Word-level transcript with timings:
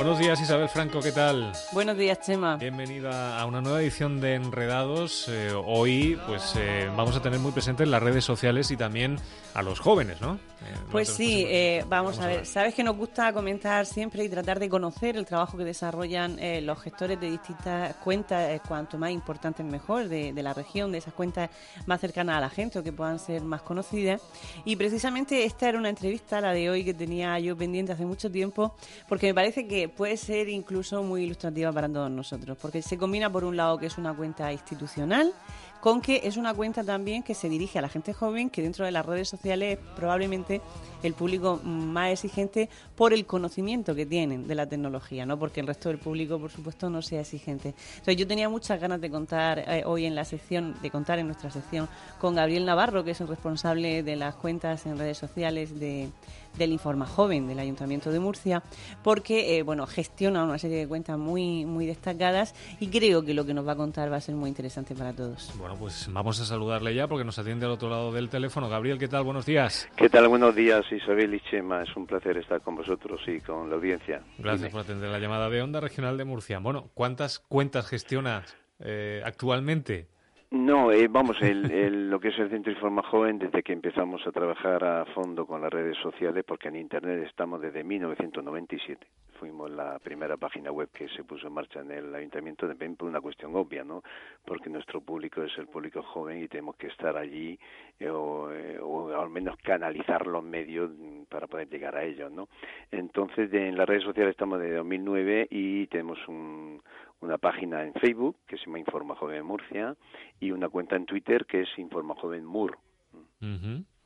Buenos 0.00 0.18
días 0.18 0.40
Isabel 0.40 0.70
Franco, 0.70 1.00
¿qué 1.00 1.12
tal? 1.12 1.52
Buenos 1.72 1.94
días 1.94 2.18
Chema. 2.20 2.56
Bienvenida 2.56 3.38
a 3.38 3.44
una 3.44 3.60
nueva 3.60 3.82
edición 3.82 4.18
de 4.18 4.34
Enredados. 4.34 5.28
Eh, 5.28 5.52
hoy 5.52 6.18
pues 6.26 6.54
eh, 6.56 6.88
vamos 6.96 7.16
a 7.16 7.20
tener 7.20 7.38
muy 7.38 7.52
presentes 7.52 7.86
las 7.86 8.02
redes 8.02 8.24
sociales 8.24 8.70
y 8.70 8.78
también 8.78 9.18
a 9.52 9.60
los 9.60 9.78
jóvenes, 9.78 10.18
¿no? 10.22 10.36
Eh, 10.36 10.74
pues 10.90 11.10
sí, 11.10 11.46
vamos, 11.86 12.18
a 12.18 12.26
ver. 12.26 12.46
Sabes 12.46 12.74
que 12.74 12.82
nos 12.82 12.96
gusta 12.96 13.30
comentar 13.34 13.84
siempre 13.84 14.24
y 14.24 14.30
tratar 14.30 14.58
de 14.58 14.70
conocer 14.70 15.18
el 15.18 15.26
trabajo 15.26 15.58
que 15.58 15.64
desarrollan 15.64 16.38
los 16.64 16.80
gestores 16.80 17.20
de 17.20 17.30
distintas 17.30 17.94
cuentas, 17.96 18.60
cuanto 18.66 18.96
más 18.96 19.10
importantes 19.10 19.64
mejor, 19.66 20.08
de, 20.08 20.32
de, 20.32 20.42
la 20.42 20.54
región, 20.54 20.92
de 20.92 20.98
esas 20.98 21.12
cuentas 21.12 21.50
más 21.86 22.00
cercanas 22.00 22.38
a 22.38 22.40
la 22.40 22.50
gente 22.50 22.78
o 22.78 22.82
que 22.82 22.92
puedan 22.92 23.18
ser 23.18 23.42
más 23.42 23.62
conocidas. 23.62 24.22
Y 24.64 24.76
precisamente 24.76 25.44
esta 25.44 25.68
era 25.68 25.78
una 25.78 25.90
entrevista, 25.90 26.40
la 26.40 26.52
de 26.52 26.70
hoy, 26.70 26.84
que 26.84 26.94
tenía 26.94 27.38
yo 27.38 27.56
pendiente 27.56 27.92
hace 27.92 28.06
mucho 28.06 28.30
tiempo, 28.30 28.74
porque 29.08 29.26
me 29.26 29.34
parece 29.34 29.66
que 29.66 29.89
puede 29.90 30.16
ser 30.16 30.48
incluso 30.48 31.02
muy 31.02 31.24
ilustrativa 31.24 31.72
para 31.72 31.88
todos 31.88 32.10
nosotros, 32.10 32.56
porque 32.60 32.82
se 32.82 32.96
combina 32.96 33.30
por 33.30 33.44
un 33.44 33.56
lado 33.56 33.78
que 33.78 33.86
es 33.86 33.98
una 33.98 34.14
cuenta 34.14 34.52
institucional, 34.52 35.32
con 35.80 36.02
que 36.02 36.20
es 36.24 36.36
una 36.36 36.52
cuenta 36.54 36.84
también 36.84 37.22
que 37.22 37.34
se 37.34 37.48
dirige 37.48 37.78
a 37.78 37.82
la 37.82 37.88
gente 37.88 38.12
joven, 38.12 38.50
que 38.50 38.62
dentro 38.62 38.84
de 38.84 38.92
las 38.92 39.04
redes 39.04 39.28
sociales 39.28 39.78
es 39.78 39.84
probablemente 39.96 40.60
el 41.02 41.14
público 41.14 41.60
más 41.64 42.10
exigente 42.10 42.68
por 42.94 43.14
el 43.14 43.24
conocimiento 43.24 43.94
que 43.94 44.04
tienen 44.04 44.46
de 44.46 44.54
la 44.54 44.66
tecnología, 44.66 45.24
no 45.24 45.38
porque 45.38 45.60
el 45.60 45.66
resto 45.66 45.88
del 45.88 45.98
público, 45.98 46.38
por 46.38 46.50
supuesto, 46.50 46.90
no 46.90 47.00
sea 47.00 47.20
exigente. 47.20 47.74
Entonces, 47.92 48.16
yo 48.16 48.26
tenía 48.26 48.48
muchas 48.48 48.78
ganas 48.78 49.00
de 49.00 49.10
contar 49.10 49.58
eh, 49.60 49.82
hoy 49.86 50.04
en 50.04 50.14
la 50.14 50.24
sección, 50.24 50.76
de 50.82 50.90
contar 50.90 51.18
en 51.18 51.26
nuestra 51.26 51.50
sección 51.50 51.88
con 52.18 52.34
Gabriel 52.34 52.66
Navarro, 52.66 53.02
que 53.02 53.12
es 53.12 53.20
el 53.20 53.28
responsable 53.28 54.02
de 54.02 54.16
las 54.16 54.34
cuentas 54.34 54.84
en 54.84 54.98
redes 54.98 55.16
sociales 55.16 55.78
de 55.80 56.10
del 56.58 56.72
Informa 56.72 57.06
Joven 57.06 57.46
del 57.46 57.58
Ayuntamiento 57.58 58.10
de 58.10 58.20
Murcia, 58.20 58.62
porque 59.02 59.58
eh, 59.58 59.62
bueno 59.62 59.86
gestiona 59.86 60.44
una 60.44 60.58
serie 60.58 60.78
de 60.78 60.88
cuentas 60.88 61.18
muy, 61.18 61.64
muy 61.64 61.86
destacadas 61.86 62.54
y 62.80 62.88
creo 62.88 63.24
que 63.24 63.34
lo 63.34 63.44
que 63.44 63.54
nos 63.54 63.66
va 63.66 63.72
a 63.72 63.76
contar 63.76 64.12
va 64.12 64.16
a 64.16 64.20
ser 64.20 64.34
muy 64.34 64.48
interesante 64.48 64.94
para 64.94 65.12
todos. 65.12 65.52
Bueno, 65.58 65.76
pues 65.78 66.08
vamos 66.12 66.40
a 66.40 66.44
saludarle 66.44 66.94
ya 66.94 67.06
porque 67.08 67.24
nos 67.24 67.38
atiende 67.38 67.66
al 67.66 67.72
otro 67.72 67.88
lado 67.88 68.12
del 68.12 68.28
teléfono. 68.28 68.68
Gabriel, 68.68 68.98
¿qué 68.98 69.08
tal? 69.08 69.24
Buenos 69.24 69.46
días. 69.46 69.88
¿Qué 69.96 70.08
tal? 70.08 70.28
Buenos 70.28 70.54
días, 70.54 70.84
Isabel 70.90 71.34
y 71.34 71.40
Chema. 71.50 71.82
Es 71.82 71.96
un 71.96 72.06
placer 72.06 72.36
estar 72.36 72.60
con 72.60 72.76
vosotros 72.76 73.20
y 73.26 73.40
con 73.40 73.68
la 73.68 73.76
audiencia. 73.76 74.22
Gracias 74.38 74.70
por 74.70 74.80
atender 74.80 75.10
la 75.10 75.18
llamada 75.18 75.48
de 75.48 75.62
Onda 75.62 75.80
Regional 75.80 76.16
de 76.16 76.24
Murcia. 76.24 76.58
Bueno, 76.58 76.90
¿cuántas 76.94 77.38
cuentas 77.38 77.86
gestionas 77.86 78.56
eh, 78.80 79.22
actualmente? 79.24 80.08
No, 80.52 80.90
eh, 80.90 81.06
vamos, 81.06 81.40
el, 81.42 82.10
lo 82.10 82.18
que 82.18 82.28
es 82.28 82.38
el 82.40 82.50
Centro 82.50 82.72
Informa 82.72 83.02
Joven, 83.04 83.38
desde 83.38 83.62
que 83.62 83.72
empezamos 83.72 84.26
a 84.26 84.32
trabajar 84.32 84.82
a 84.82 85.04
fondo 85.14 85.46
con 85.46 85.60
las 85.60 85.72
redes 85.72 85.96
sociales, 85.98 86.42
porque 86.44 86.68
en 86.68 86.76
Internet 86.76 87.24
estamos 87.24 87.60
desde 87.60 87.84
1997. 87.84 89.06
Fuimos 89.40 89.70
la 89.70 89.98
primera 89.98 90.36
página 90.36 90.70
web 90.70 90.90
que 90.92 91.08
se 91.08 91.24
puso 91.24 91.46
en 91.46 91.54
marcha 91.54 91.80
en 91.80 91.90
el 91.90 92.14
Ayuntamiento, 92.14 92.68
de 92.68 92.74
por 92.90 93.08
una 93.08 93.22
cuestión 93.22 93.56
obvia, 93.56 93.82
¿no? 93.82 94.02
Porque 94.44 94.68
nuestro 94.68 95.00
público 95.00 95.42
es 95.42 95.56
el 95.56 95.66
público 95.66 96.02
joven 96.02 96.42
y 96.42 96.48
tenemos 96.48 96.76
que 96.76 96.88
estar 96.88 97.16
allí 97.16 97.58
eh, 97.98 98.10
o, 98.10 98.52
eh, 98.52 98.78
o, 98.78 99.18
al 99.18 99.30
menos 99.30 99.56
canalizar 99.56 100.26
los 100.26 100.44
medios 100.44 100.90
para 101.30 101.46
poder 101.46 101.70
llegar 101.70 101.96
a 101.96 102.04
ellos, 102.04 102.30
¿no? 102.30 102.48
Entonces, 102.90 103.50
en 103.54 103.78
las 103.78 103.88
redes 103.88 104.04
sociales 104.04 104.32
estamos 104.32 104.60
desde 104.60 104.76
2009 104.76 105.48
y 105.50 105.86
tenemos 105.86 106.18
un 106.28 106.82
una 107.20 107.38
página 107.38 107.84
en 107.84 107.92
Facebook 107.94 108.36
que 108.46 108.56
se 108.56 108.66
llama 108.66 108.78
Informa 108.78 109.14
Joven 109.14 109.44
Murcia 109.44 109.94
y 110.40 110.52
una 110.52 110.68
cuenta 110.68 110.96
en 110.96 111.06
Twitter 111.06 111.46
que 111.46 111.62
es 111.62 111.78
Informa 111.78 112.14
Joven 112.14 112.44
Mur. 112.44 112.78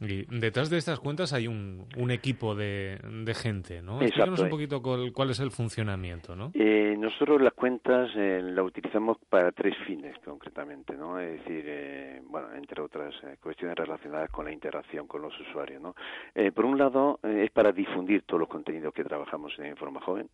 Y 0.00 0.24
detrás 0.40 0.70
de 0.70 0.78
estas 0.78 0.98
cuentas 0.98 1.32
hay 1.32 1.46
un, 1.46 1.86
un 1.96 2.10
equipo 2.10 2.56
de, 2.56 2.98
de, 3.24 3.34
gente, 3.34 3.80
¿no? 3.80 4.00
Explícanos 4.02 4.40
un 4.40 4.48
poquito 4.48 4.82
cuál, 4.82 5.30
es 5.30 5.38
el 5.38 5.52
funcionamiento, 5.52 6.34
¿no? 6.34 6.50
Eh, 6.54 6.96
nosotros 6.98 7.40
las 7.40 7.52
cuentas 7.52 8.10
eh, 8.16 8.40
las 8.42 8.66
utilizamos 8.66 9.18
para 9.28 9.52
tres 9.52 9.76
fines, 9.86 10.16
concretamente, 10.24 10.96
¿no? 10.96 11.20
Es 11.20 11.38
decir, 11.38 11.64
eh, 11.68 12.20
bueno, 12.24 12.48
entre 12.56 12.82
otras 12.82 13.14
eh, 13.22 13.36
cuestiones 13.40 13.76
relacionadas 13.76 14.30
con 14.30 14.46
la 14.46 14.52
interacción 14.52 15.06
con 15.06 15.22
los 15.22 15.38
usuarios, 15.40 15.80
¿no? 15.80 15.94
Eh, 16.34 16.50
por 16.50 16.64
un 16.64 16.76
lado, 16.76 17.20
es 17.22 17.50
para 17.52 17.70
difundir 17.70 18.22
todos 18.22 18.40
los 18.40 18.48
contenidos 18.48 18.92
que 18.92 19.04
trabajamos 19.04 19.56
en 19.60 19.66
Informa 19.66 20.00
Joven, 20.00 20.28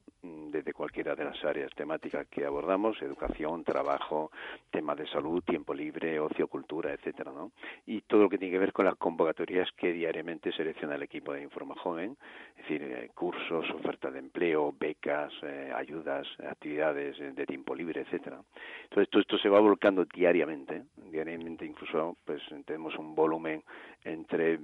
desde 0.61 0.75
cualquiera 0.75 1.15
de 1.15 1.25
las 1.25 1.43
áreas 1.43 1.71
temáticas 1.75 2.27
que 2.29 2.45
abordamos, 2.45 3.01
educación, 3.01 3.65
trabajo, 3.65 4.31
temas 4.71 4.99
de 4.99 5.07
salud, 5.07 5.43
tiempo 5.43 5.73
libre, 5.73 6.21
ocio, 6.21 6.49
cultura, 6.49 6.93
etcétera, 6.93 7.33
¿no? 7.33 7.53
Y 7.87 8.03
todo 8.03 8.23
lo 8.23 8.29
que 8.29 8.37
tiene 8.37 8.53
que 8.53 8.59
ver 8.59 8.73
con 8.73 8.85
las 8.85 8.97
convocatorias 8.97 9.71
que 9.73 9.93
diariamente 9.93 10.53
selecciona 10.53 10.97
el 10.97 11.03
equipo 11.03 11.33
de 11.33 11.43
Informa 11.43 11.75
Joven, 11.77 12.17
es 12.51 12.57
decir, 12.59 12.83
eh, 12.83 13.11
cursos, 13.15 13.71
ofertas 13.71 14.13
de 14.13 14.19
empleo, 14.19 14.75
becas, 14.79 15.33
eh, 15.43 15.73
ayudas, 15.75 16.27
actividades 16.47 17.17
de 17.19 17.47
tiempo 17.47 17.75
libre, 17.75 18.03
etcétera. 18.03 18.41
Entonces 18.85 19.09
todo 19.09 19.23
esto 19.23 19.39
se 19.39 19.49
va 19.49 19.61
volcando 19.61 20.05
diariamente, 20.05 20.83
diariamente 21.11 21.65
incluso 21.65 22.17
pues 22.25 22.43
tenemos 22.67 22.97
un 22.97 23.15
volumen 23.15 23.63
entre 24.05 24.59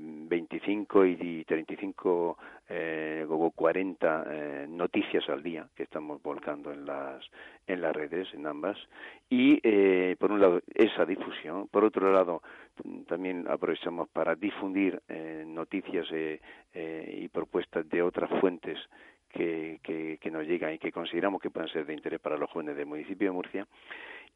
25 0.67 1.07
y 1.07 1.45
35 1.45 2.39
eh, 2.69 3.25
o 3.29 3.51
40 3.51 4.25
eh, 4.29 4.67
noticias 4.69 5.29
al 5.29 5.43
día 5.43 5.69
que 5.77 5.85
estamos 5.85 6.21
volcando 6.23 6.73
en 6.73 6.85
las 6.85 7.25
en 7.69 7.81
las 7.81 7.95
redes 7.95 8.27
en 8.35 8.47
ambas. 8.47 8.77
Y 9.31 9.61
eh, 9.63 10.17
por 10.19 10.33
un 10.33 10.41
lado 10.41 10.61
esa 10.75 11.05
difusión. 11.05 11.69
Por 11.69 11.85
otro 11.85 12.13
lado 12.13 12.43
también 13.07 13.47
aprovechamos 13.49 14.09
para 14.09 14.35
difundir 14.35 15.01
eh, 15.09 15.45
noticias 15.47 16.07
eh, 16.11 16.41
eh, 16.75 17.21
y 17.23 17.29
propuestas 17.29 17.89
de 17.89 18.03
otras 18.03 18.29
fuentes 18.41 18.79
que, 19.29 19.81
que, 19.83 20.19
que, 20.21 20.31
nos 20.31 20.47
llegan 20.47 20.75
y 20.75 20.79
que 20.79 20.93
consideramos 20.93 21.41
que 21.41 21.51
pueden 21.51 21.69
ser 21.71 21.87
de 21.87 21.95
interés 21.95 22.21
para 22.21 22.37
los 22.37 22.51
jóvenes 22.51 22.77
del 22.77 22.87
municipio 22.87 23.29
de 23.29 23.33
Murcia. 23.33 23.67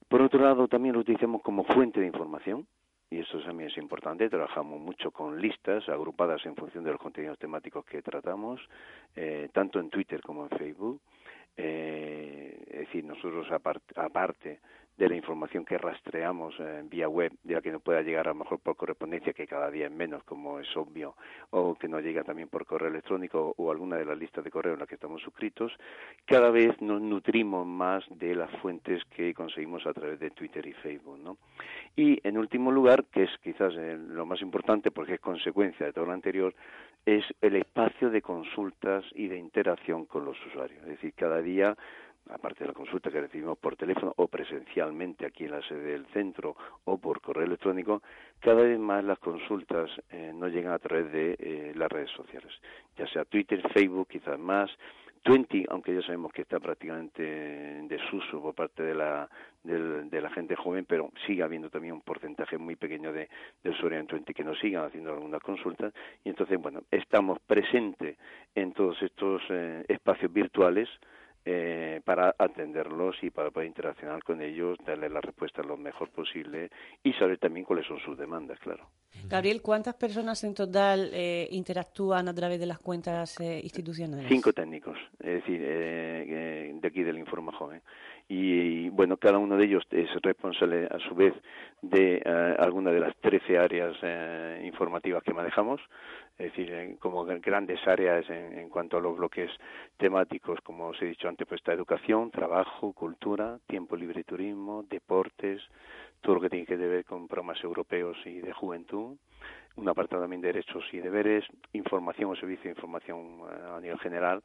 Por 0.08 0.22
otro 0.22 0.42
lado, 0.42 0.68
también 0.68 0.94
lo 0.94 1.00
utilizamos 1.00 1.42
como 1.42 1.64
fuente 1.64 2.00
de 2.00 2.06
información, 2.06 2.66
y 3.10 3.18
eso 3.18 3.40
también 3.40 3.70
es 3.70 3.76
importante. 3.76 4.30
Trabajamos 4.30 4.80
mucho 4.80 5.10
con 5.10 5.40
listas 5.40 5.88
agrupadas 5.88 6.46
en 6.46 6.54
función 6.54 6.84
de 6.84 6.92
los 6.92 7.00
contenidos 7.00 7.38
temáticos 7.38 7.84
que 7.84 8.02
tratamos, 8.02 8.60
eh, 9.16 9.48
tanto 9.52 9.80
en 9.80 9.90
Twitter 9.90 10.20
como 10.22 10.44
en 10.44 10.50
Facebook. 10.50 11.00
Eh, 11.62 12.56
es 12.70 12.78
decir, 12.80 13.04
nosotros 13.04 13.46
aparte 13.50 14.60
de 14.96 15.08
la 15.08 15.16
información 15.16 15.64
que 15.64 15.78
rastreamos 15.78 16.58
en 16.60 16.90
vía 16.90 17.08
web, 17.08 17.32
de 17.42 17.54
la 17.54 17.62
que 17.62 17.72
nos 17.72 17.80
pueda 17.80 18.02
llegar 18.02 18.28
a 18.28 18.32
lo 18.32 18.40
mejor 18.40 18.60
por 18.60 18.76
correspondencia, 18.76 19.32
que 19.32 19.46
cada 19.46 19.70
día 19.70 19.86
es 19.86 19.92
menos, 19.92 20.22
como 20.24 20.60
es 20.60 20.76
obvio, 20.76 21.16
o 21.50 21.74
que 21.74 21.88
nos 21.88 22.02
llega 22.02 22.22
también 22.22 22.48
por 22.48 22.66
correo 22.66 22.88
electrónico 22.88 23.54
o 23.56 23.70
alguna 23.70 23.96
de 23.96 24.04
las 24.04 24.18
listas 24.18 24.44
de 24.44 24.50
correo 24.50 24.74
en 24.74 24.78
las 24.78 24.88
que 24.88 24.96
estamos 24.96 25.22
suscritos, 25.22 25.72
cada 26.26 26.50
vez 26.50 26.80
nos 26.82 27.00
nutrimos 27.00 27.66
más 27.66 28.04
de 28.10 28.34
las 28.34 28.50
fuentes 28.60 29.02
que 29.06 29.32
conseguimos 29.32 29.86
a 29.86 29.94
través 29.94 30.20
de 30.20 30.30
Twitter 30.32 30.66
y 30.66 30.74
Facebook. 30.74 31.18
¿no? 31.18 31.38
Y 31.96 32.20
en 32.26 32.36
último 32.36 32.70
lugar, 32.70 33.04
que 33.10 33.22
es 33.22 33.30
quizás 33.42 33.72
lo 33.74 34.26
más 34.26 34.42
importante 34.42 34.90
porque 34.90 35.14
es 35.14 35.20
consecuencia 35.20 35.86
de 35.86 35.92
todo 35.94 36.04
lo 36.06 36.12
anterior, 36.12 36.54
es 37.06 37.24
el 37.40 37.56
espacio 37.56 38.10
de 38.10 38.22
consultas 38.22 39.04
y 39.14 39.28
de 39.28 39.38
interacción 39.38 40.06
con 40.06 40.24
los 40.24 40.36
usuarios. 40.46 40.80
Es 40.82 40.88
decir, 40.88 41.14
cada 41.14 41.40
día 41.40 41.76
aparte 42.28 42.64
de 42.64 42.68
la 42.68 42.74
consulta 42.74 43.10
que 43.10 43.20
recibimos 43.20 43.58
por 43.58 43.76
teléfono 43.76 44.12
o 44.16 44.28
presencialmente 44.28 45.26
aquí 45.26 45.44
en 45.44 45.52
la 45.52 45.62
sede 45.62 45.92
del 45.92 46.06
centro 46.06 46.56
o 46.84 46.98
por 46.98 47.20
correo 47.20 47.44
electrónico, 47.44 48.02
cada 48.40 48.62
vez 48.62 48.78
más 48.78 49.04
las 49.04 49.18
consultas 49.18 49.90
eh, 50.10 50.32
no 50.34 50.48
llegan 50.48 50.72
a 50.72 50.78
través 50.78 51.10
de 51.12 51.36
eh, 51.38 51.72
las 51.74 51.90
redes 51.90 52.10
sociales, 52.10 52.52
ya 52.96 53.06
sea 53.08 53.24
Twitter, 53.24 53.62
Facebook, 53.72 54.08
quizás 54.08 54.38
más, 54.38 54.70
Twenty, 55.22 55.66
aunque 55.68 55.94
ya 55.94 56.00
sabemos 56.02 56.32
que 56.32 56.42
está 56.42 56.58
prácticamente 56.58 57.78
en 57.78 57.88
desuso 57.88 58.40
por 58.40 58.54
parte 58.54 58.82
de 58.82 58.94
la, 58.94 59.28
de, 59.62 60.20
la 60.20 60.30
gente 60.30 60.56
joven, 60.56 60.86
pero 60.86 61.10
sigue 61.26 61.42
habiendo 61.42 61.68
también 61.68 61.94
un 61.94 62.00
porcentaje 62.00 62.56
muy 62.56 62.76
pequeño 62.76 63.12
de, 63.12 63.28
de 63.62 63.70
usuarios 63.70 64.00
en 64.00 64.06
Twenty 64.06 64.32
que 64.32 64.44
nos 64.44 64.58
sigan 64.58 64.84
haciendo 64.84 65.12
algunas 65.12 65.42
consultas. 65.42 65.92
Y 66.24 66.30
entonces, 66.30 66.58
bueno, 66.58 66.82
estamos 66.90 67.38
presentes 67.40 68.16
en 68.54 68.72
todos 68.72 69.00
estos 69.02 69.42
eh, 69.50 69.84
espacios 69.88 70.32
virtuales 70.32 70.88
eh, 71.44 72.00
para 72.04 72.34
atenderlos 72.38 73.16
y 73.22 73.30
para 73.30 73.50
poder 73.50 73.68
interaccionar 73.68 74.22
con 74.22 74.42
ellos, 74.42 74.76
darle 74.84 75.08
la 75.08 75.20
respuesta 75.20 75.62
lo 75.62 75.76
mejor 75.76 76.10
posible 76.10 76.70
y 77.02 77.12
saber 77.14 77.38
también 77.38 77.64
cuáles 77.64 77.86
son 77.86 77.98
sus 78.00 78.18
demandas, 78.18 78.58
claro. 78.60 78.88
Gabriel, 79.28 79.62
¿cuántas 79.62 79.94
personas 79.94 80.44
en 80.44 80.54
total 80.54 81.10
eh, 81.12 81.48
interactúan 81.50 82.28
a 82.28 82.34
través 82.34 82.60
de 82.60 82.66
las 82.66 82.78
cuentas 82.78 83.40
eh, 83.40 83.60
institucionales? 83.62 84.26
Cinco 84.28 84.52
técnicos, 84.52 84.98
es 85.18 85.34
decir, 85.34 85.60
de 85.60 86.80
aquí 86.84 87.02
del 87.02 87.18
Informa 87.18 87.52
Joven. 87.52 87.82
Y, 88.32 88.88
bueno, 88.90 89.16
cada 89.16 89.38
uno 89.38 89.56
de 89.56 89.64
ellos 89.64 89.82
es 89.90 90.08
responsable 90.22 90.86
a 90.86 91.00
su 91.00 91.16
vez 91.16 91.34
de 91.82 92.22
alguna 92.60 92.92
de 92.92 93.00
las 93.00 93.16
trece 93.16 93.58
áreas 93.58 93.96
informativas 94.62 95.24
que 95.24 95.34
manejamos. 95.34 95.80
Es 96.38 96.52
decir, 96.52 96.96
como 97.00 97.24
grandes 97.24 97.84
áreas 97.88 98.30
en, 98.30 98.68
cuanto 98.68 98.98
a 98.98 99.00
los 99.00 99.16
bloques 99.16 99.50
temáticos, 99.96 100.60
como 100.60 100.86
os 100.86 101.02
he 101.02 101.06
dicho 101.06 101.28
antes, 101.28 101.44
pues 101.44 101.60
está 101.60 101.72
educación, 101.72 102.30
trabajo, 102.30 102.92
cultura, 102.92 103.58
tiempo 103.66 103.96
libre 103.96 104.20
y 104.20 104.24
turismo, 104.24 104.84
deportes, 104.88 105.60
todo 106.20 106.36
lo 106.36 106.40
que 106.40 106.50
tiene 106.50 106.66
que 106.66 106.76
ver 106.76 107.04
con 107.04 107.26
programas 107.26 107.62
europeos 107.64 108.16
y 108.26 108.38
de 108.38 108.52
juventud, 108.52 109.16
un 109.74 109.88
apartado 109.88 110.22
también 110.22 110.40
de 110.40 110.52
derechos 110.52 110.84
y 110.92 110.98
deberes, 110.98 111.44
información 111.72 112.30
o 112.30 112.36
servicio 112.36 112.64
de 112.64 112.76
información 112.76 113.40
eh, 113.40 113.76
a 113.76 113.80
nivel 113.80 113.98
general, 113.98 114.40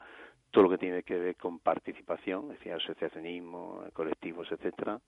todo 0.56 0.64
lo 0.64 0.70
que 0.70 0.78
tiene 0.78 1.04
que 1.04 1.18
ver 1.18 1.36
con 1.36 1.60
participación, 1.60 2.44
es 2.46 2.60
decir, 2.60 2.72
asociacionismo, 2.72 3.84
colectivos, 3.92 4.50
etcétera, 4.50 5.02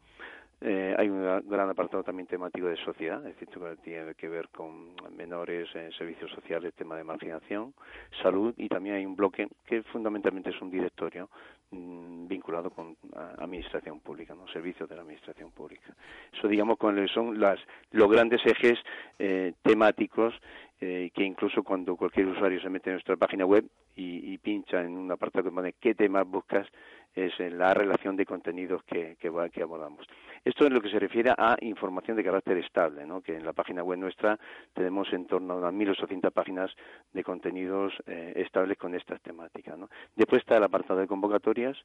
eh, 0.60 0.94
hay 0.98 1.08
un 1.08 1.22
gran 1.48 1.70
apartado 1.70 2.04
también 2.04 2.28
temático 2.28 2.68
de 2.68 2.76
sociedad, 2.78 3.26
es 3.26 3.40
decir, 3.40 3.48
que 3.48 3.76
tiene 3.82 4.14
que 4.16 4.28
ver 4.28 4.50
con 4.50 4.94
menores, 5.16 5.70
eh, 5.74 5.90
servicios 5.98 6.30
sociales, 6.32 6.74
tema 6.74 6.98
de 6.98 7.06
marginación, 7.06 7.74
salud 8.22 8.54
y 8.58 8.68
también 8.68 8.96
hay 8.96 9.06
un 9.06 9.16
bloque 9.16 9.48
que 9.66 9.84
fundamentalmente 9.84 10.50
es 10.50 10.62
un 10.62 10.70
directorio 10.70 11.30
mm, 11.72 12.28
vinculado 12.28 12.70
con 12.70 12.98
administración 13.38 14.02
pública, 14.02 14.36
¿no? 14.36 14.50
servicios 14.50 14.90
de 14.90 14.96
la 14.96 15.04
administración 15.04 15.52
pública. 15.52 15.96
Eso, 16.34 16.50
digamos, 16.50 16.78
son 17.14 17.40
las, 17.40 17.58
los 17.92 18.12
grandes 18.12 18.42
ejes 18.46 18.78
eh, 19.18 19.54
temáticos 19.62 20.34
que 20.80 21.24
incluso 21.24 21.64
cuando 21.64 21.96
cualquier 21.96 22.28
usuario 22.28 22.62
se 22.62 22.70
mete 22.70 22.90
en 22.90 22.96
nuestra 22.96 23.16
página 23.16 23.46
web 23.46 23.66
y, 23.96 24.38
pincha 24.38 24.82
en 24.82 24.96
un 24.96 25.12
apartado 25.12 25.46
que 25.46 25.52
pone 25.52 25.74
qué 25.80 25.96
temas 25.96 26.28
buscas, 26.28 26.68
es 27.16 27.40
la 27.40 27.74
relación 27.74 28.16
de 28.16 28.26
contenidos 28.26 28.84
que, 28.84 29.18
que, 29.20 29.32
que 29.52 29.64
abordamos. 29.64 30.06
Esto 30.46 30.66
es 30.66 30.72
lo 30.72 30.82
que 30.82 30.90
se 30.90 31.00
refiere 31.00 31.32
a 31.36 31.58
información 31.62 32.16
de 32.16 32.24
carácter 32.24 32.58
estable, 32.58 33.06
¿no? 33.06 33.22
que 33.22 33.36
en 33.36 33.44
la 33.44 33.54
página 33.54 33.84
web 33.84 33.98
nuestra 33.98 34.40
tenemos 34.74 35.12
en 35.12 35.26
torno 35.26 35.56
a 35.56 35.58
unas 35.58 35.74
1.800 35.74 36.32
páginas 36.32 36.72
de 37.12 37.24
contenidos 37.24 37.94
eh, 38.06 38.34
estables 38.36 38.78
con 38.78 38.94
estas 38.94 39.20
temáticas. 39.22 39.78
¿no? 39.78 39.90
Después 40.16 40.42
está 40.42 40.58
el 40.58 40.64
apartado 40.64 41.00
de 41.00 41.08
convocatorias, 41.08 41.78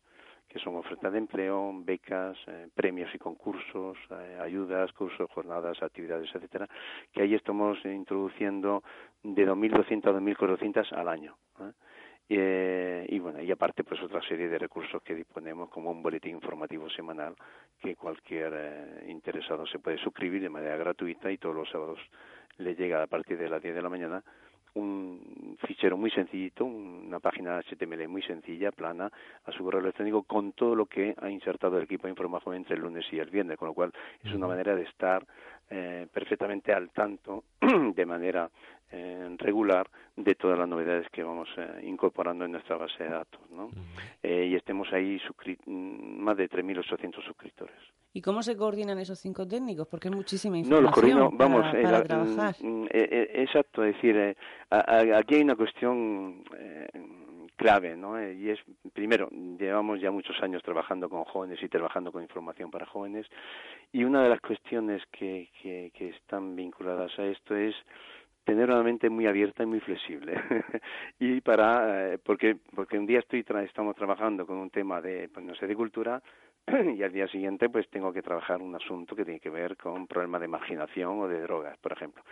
que 0.48 0.58
son 0.58 0.76
ofertas 0.76 1.12
de 1.12 1.18
empleo, 1.18 1.72
becas, 1.74 2.36
eh, 2.46 2.68
premios 2.74 3.14
y 3.14 3.18
concursos, 3.18 3.96
eh, 4.10 4.38
ayudas, 4.40 4.92
cursos, 4.92 5.30
jornadas, 5.30 5.82
actividades, 5.82 6.28
etcétera, 6.34 6.68
que 7.12 7.22
ahí 7.22 7.34
estamos 7.34 7.78
introduciendo 7.84 8.82
de 9.22 9.46
2.200 9.46 10.06
a 10.06 10.12
2.400 10.12 10.92
al 10.92 11.08
año. 11.08 11.36
Eh, 12.28 13.04
y 13.08 13.18
bueno, 13.18 13.42
y 13.42 13.50
aparte 13.50 13.84
pues 13.84 14.00
otra 14.00 14.22
serie 14.22 14.48
de 14.48 14.58
recursos 14.58 15.02
que 15.02 15.14
disponemos 15.14 15.68
como 15.68 15.90
un 15.90 16.02
boletín 16.02 16.36
informativo 16.36 16.88
semanal 16.88 17.34
que 17.78 17.94
cualquier 17.96 18.52
eh, 18.54 19.04
interesado 19.08 19.66
se 19.66 19.78
puede 19.78 19.98
suscribir 19.98 20.40
de 20.40 20.48
manera 20.48 20.76
gratuita 20.76 21.30
y 21.30 21.36
todos 21.36 21.54
los 21.54 21.68
sábados 21.68 21.98
le 22.56 22.74
llega 22.74 23.02
a 23.02 23.06
partir 23.06 23.36
de 23.36 23.50
las 23.50 23.62
10 23.62 23.74
de 23.74 23.82
la 23.82 23.88
mañana 23.88 24.24
un 24.74 25.56
fichero 25.66 25.96
muy 25.96 26.10
sencillito, 26.10 26.64
una 26.64 27.20
página 27.20 27.60
HTML 27.60 28.08
muy 28.08 28.22
sencilla, 28.22 28.72
plana, 28.72 29.10
a 29.44 29.52
su 29.52 29.62
correo 29.62 29.80
electrónico 29.80 30.22
con 30.22 30.52
todo 30.52 30.74
lo 30.74 30.86
que 30.86 31.14
ha 31.20 31.30
insertado 31.30 31.76
el 31.76 31.84
equipo 31.84 32.06
de 32.06 32.10
información 32.10 32.54
entre 32.54 32.76
el 32.76 32.82
lunes 32.82 33.04
y 33.12 33.18
el 33.18 33.30
viernes, 33.30 33.58
con 33.58 33.68
lo 33.68 33.74
cual 33.74 33.92
es 34.24 34.32
una 34.32 34.46
manera 34.46 34.74
de 34.74 34.82
estar 34.82 35.26
eh, 35.70 36.06
perfectamente 36.12 36.72
al 36.72 36.90
tanto 36.90 37.44
de 37.94 38.06
manera 38.06 38.50
eh, 38.94 39.36
regular 39.38 39.88
de 40.16 40.34
todas 40.34 40.58
las 40.58 40.68
novedades 40.68 41.08
que 41.10 41.22
vamos 41.22 41.48
eh, 41.56 41.80
incorporando 41.84 42.44
en 42.44 42.52
nuestra 42.52 42.76
base 42.76 43.02
de 43.02 43.10
datos. 43.10 43.40
¿no? 43.50 43.70
Eh, 44.22 44.48
y 44.50 44.54
estemos 44.54 44.92
ahí 44.92 45.18
más 45.66 46.36
de 46.36 46.50
3.800 46.50 47.24
suscriptores. 47.24 47.74
¿Y 48.14 48.20
cómo 48.20 48.42
se 48.42 48.56
coordinan 48.56 48.98
esos 48.98 49.18
cinco 49.18 49.46
técnicos? 49.46 49.88
Porque 49.88 50.08
es 50.08 50.14
muchísima 50.14 50.58
información 50.58 51.18
no, 51.18 51.30
vamos, 51.30 51.64
para, 51.72 52.02
trabajar. 52.04 52.54
Mm, 52.60 52.86
exacto, 52.90 53.84
es 53.84 53.94
decir, 53.94 54.36
aquí 54.70 55.36
hay 55.36 55.42
una 55.42 55.56
cuestión 55.56 56.44
clave, 57.56 57.96
¿no? 57.96 58.20
Y 58.20 58.50
es, 58.50 58.58
primero, 58.92 59.28
llevamos 59.30 60.00
ya 60.00 60.10
muchos 60.10 60.36
años 60.42 60.62
trabajando 60.62 61.08
con 61.08 61.24
jóvenes 61.24 61.62
y 61.62 61.68
trabajando 61.68 62.10
con 62.10 62.22
información 62.22 62.70
para 62.70 62.86
jóvenes, 62.86 63.26
y 63.92 64.04
una 64.04 64.22
de 64.22 64.28
las 64.28 64.40
cuestiones 64.40 65.02
que, 65.12 65.48
que, 65.62 65.92
que 65.94 66.08
están 66.08 66.56
vinculadas 66.56 67.16
a 67.18 67.24
esto 67.24 67.54
es 67.54 67.74
tener 68.44 68.68
una 68.68 68.82
mente 68.82 69.08
muy 69.08 69.26
abierta 69.26 69.62
y 69.62 69.66
muy 69.66 69.80
flexible 69.80 70.34
y 71.20 71.40
para 71.40 72.14
eh, 72.14 72.18
porque 72.18 72.56
porque 72.74 72.98
un 72.98 73.06
día 73.06 73.20
estoy 73.20 73.44
estamos 73.64 73.94
trabajando 73.94 74.44
con 74.46 74.56
un 74.56 74.70
tema 74.70 75.00
de 75.00 75.28
pues 75.28 75.46
no 75.46 75.54
sé 75.54 75.68
de 75.68 75.76
cultura 75.76 76.20
y 76.96 77.02
al 77.02 77.12
día 77.12 77.28
siguiente 77.28 77.68
pues 77.68 77.88
tengo 77.90 78.12
que 78.12 78.22
trabajar 78.22 78.60
un 78.62 78.74
asunto 78.74 79.16
que 79.16 79.24
tiene 79.24 79.40
que 79.40 79.50
ver 79.50 79.76
con 79.76 80.06
problemas 80.06 80.40
de 80.40 80.48
marginación 80.48 81.20
o 81.20 81.28
de 81.28 81.40
drogas 81.40 81.76
por 81.78 81.92
ejemplo 81.92 82.22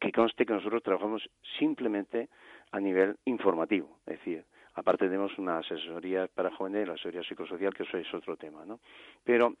que 0.00 0.12
conste 0.12 0.44
que 0.44 0.52
nosotros 0.52 0.82
trabajamos 0.82 1.28
simplemente 1.58 2.28
a 2.70 2.80
nivel 2.80 3.16
informativo 3.24 3.98
es 4.06 4.18
decir 4.18 4.44
aparte 4.74 5.06
tenemos 5.06 5.36
una 5.38 5.58
asesoría 5.58 6.28
para 6.28 6.50
jóvenes 6.50 6.86
la 6.86 6.94
asesoría 6.94 7.22
psicosocial 7.22 7.74
que 7.74 7.84
eso 7.84 7.98
es 7.98 8.12
otro 8.14 8.36
tema 8.36 8.64
no 8.64 8.80
pero 9.24 9.54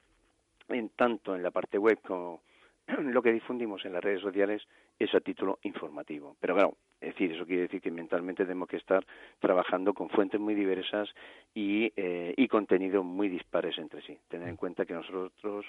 en 0.68 0.90
tanto 0.90 1.34
en 1.34 1.42
la 1.42 1.50
parte 1.50 1.78
web 1.78 1.98
como 2.02 2.42
lo 2.86 3.22
que 3.22 3.32
difundimos 3.32 3.84
en 3.84 3.92
las 3.92 4.04
redes 4.04 4.20
sociales 4.20 4.62
es 4.98 5.14
a 5.14 5.20
título 5.20 5.58
informativo. 5.62 6.36
Pero 6.40 6.54
claro, 6.54 6.76
es 7.04 7.14
decir, 7.14 7.32
eso 7.32 7.46
quiere 7.46 7.62
decir 7.62 7.80
que 7.80 7.90
mentalmente 7.90 8.44
tenemos 8.44 8.68
que 8.68 8.78
estar 8.78 9.04
trabajando 9.38 9.92
con 9.92 10.08
fuentes 10.08 10.40
muy 10.40 10.54
diversas 10.54 11.08
y, 11.54 11.92
eh, 11.96 12.34
y 12.36 12.48
contenidos 12.48 13.04
muy 13.04 13.28
dispares 13.28 13.76
entre 13.78 14.02
sí. 14.02 14.18
Tener 14.28 14.48
en 14.48 14.56
cuenta 14.56 14.86
que 14.86 14.94
nosotros 14.94 15.66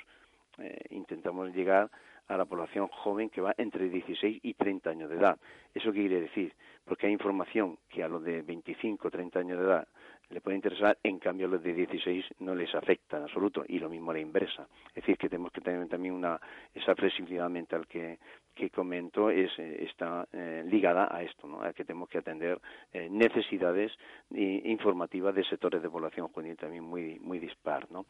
eh, 0.58 0.80
intentamos 0.92 1.54
llegar 1.54 1.90
a 2.28 2.38
la 2.38 2.46
población 2.46 2.88
joven 2.88 3.30
que 3.30 3.42
va 3.42 3.54
entre 3.58 3.90
16 3.90 4.40
y 4.42 4.54
30 4.54 4.90
años 4.90 5.10
de 5.10 5.18
edad. 5.18 5.38
¿Eso 5.74 5.92
qué 5.92 6.00
quiere 6.00 6.22
decir? 6.22 6.54
Porque 6.84 7.08
hay 7.08 7.14
información 7.14 7.78
que 7.90 8.04
a 8.04 8.08
los 8.08 8.24
de 8.24 8.42
25 8.42 9.08
o 9.08 9.12
30 9.12 9.40
años 9.40 9.60
de 9.60 9.66
edad 9.66 9.88
le 10.30 10.42
puede 10.42 10.56
interesar, 10.56 10.98
en 11.04 11.20
cambio 11.20 11.46
a 11.46 11.50
los 11.52 11.62
de 11.62 11.74
16 11.74 12.26
no 12.40 12.56
les 12.56 12.74
afecta 12.74 13.18
en 13.18 13.24
absoluto, 13.24 13.64
y 13.68 13.78
lo 13.78 13.90
mismo 13.90 14.10
a 14.10 14.16
la 14.16 14.22
inversa. 14.22 14.68
Es 14.90 14.96
decir, 14.96 15.18
que 15.18 15.30
tenemos 15.30 15.52
que 15.52 15.62
tener 15.62 15.88
también 15.88 16.16
una, 16.16 16.40
esa 16.74 16.96
flexibilidad 16.96 17.48
mental 17.48 17.86
que, 17.86 18.18
que 18.56 18.70
comento 18.70 19.30
es, 19.30 19.52
eh, 19.60 19.86
está 19.90 20.28
eh, 20.34 20.64
ligada 20.66 21.08
a 21.12 21.22
esto, 21.22 21.48
¿no? 21.48 21.62
a 21.62 21.74
que 21.74 21.84
tenemos 21.84 22.10
que 22.10 22.20
atender 22.20 22.60
eh, 22.94 23.08
necesidades 23.12 23.92
informativas 24.32 25.36
de 25.36 25.44
sectores 25.44 25.82
de 25.82 25.90
población 25.90 26.30
juvenil 26.30 26.58
también 26.58 26.84
muy 26.84 27.20
muy 27.20 27.38
dispar, 27.38 27.86
¿no? 27.92 28.06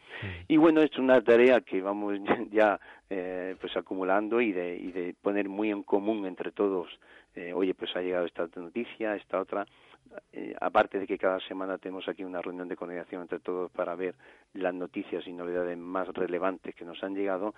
Y 0.48 0.56
bueno, 0.58 0.82
es 0.82 0.98
una 0.98 1.22
tarea 1.22 1.62
que 1.62 1.82
vamos 1.82 2.20
ya 2.52 2.80
pues 3.08 3.76
acumulando 3.76 4.40
y 4.40 4.52
de, 4.52 4.78
y 4.78 4.92
de 4.92 5.16
poner 5.22 5.50
muy 5.50 5.72
en 5.72 5.84
común 5.84 6.26
entre 6.26 6.52
todos. 6.52 6.88
oye, 7.54 7.74
pues 7.74 7.96
ha 7.96 8.02
llegado 8.02 8.26
esta 8.26 8.48
noticia, 8.56 9.16
esta 9.16 9.42
otra. 9.42 9.66
Aparte 10.60 11.00
de 11.00 11.08
que 11.08 11.18
cada 11.18 11.40
semana 11.42 11.78
tenemos 11.78 12.08
aquí 12.08 12.24
una 12.24 12.42
reunión 12.42 12.68
de 12.68 12.76
coordinación 12.76 13.22
entre 13.24 13.40
todos 13.40 13.72
para 13.72 13.96
ver 13.96 14.16
las 14.54 14.74
noticias 14.74 15.26
y 15.28 15.34
novedades 15.34 15.78
más 15.78 16.08
relevantes 16.10 16.76
que 16.76 16.86
nos 16.86 17.04
han 17.04 17.16
llegado, 17.16 17.54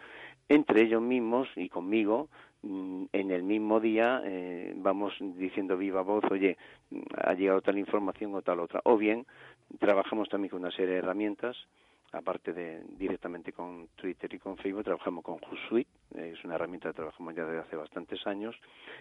entre 0.49 0.81
ellos 0.81 1.01
mismos 1.01 1.47
y 1.55 1.69
conmigo, 1.69 2.29
mm, 2.63 3.05
en 3.11 3.31
el 3.31 3.43
mismo 3.43 3.79
día 3.79 4.21
eh, 4.25 4.73
vamos 4.77 5.13
diciendo 5.19 5.77
viva 5.77 6.01
voz, 6.01 6.23
oye, 6.31 6.57
ha 7.17 7.33
llegado 7.33 7.61
tal 7.61 7.77
información 7.77 8.33
o 8.35 8.41
tal 8.41 8.59
otra. 8.59 8.81
O 8.83 8.97
bien, 8.97 9.25
trabajamos 9.79 10.29
también 10.29 10.51
con 10.51 10.61
una 10.61 10.71
serie 10.71 10.93
de 10.93 10.97
herramientas, 10.97 11.57
aparte 12.11 12.53
de 12.53 12.81
directamente 12.97 13.51
con 13.51 13.89
Twitter 13.95 14.33
y 14.33 14.39
con 14.39 14.57
Facebook, 14.57 14.83
trabajamos 14.83 15.23
con 15.23 15.39
Hootsuite, 15.39 15.89
es 16.17 16.43
una 16.43 16.55
herramienta 16.55 16.89
que 16.89 16.95
trabajamos 16.95 17.35
ya 17.35 17.45
desde 17.45 17.59
hace 17.59 17.75
bastantes 17.75 18.25
años, 18.27 18.55